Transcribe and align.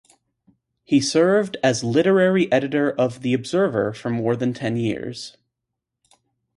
He 0.83 0.99
served 0.99 1.57
as 1.63 1.83
literary 1.83 2.51
editor 2.51 2.89
of 2.89 3.21
"The 3.21 3.35
Observer" 3.35 3.93
for 3.93 4.09
more 4.09 4.35
than 4.35 4.51
ten 4.51 4.75
years. 4.75 5.37